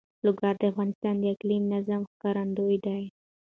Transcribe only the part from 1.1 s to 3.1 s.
د اقلیمي نظام ښکارندوی ده.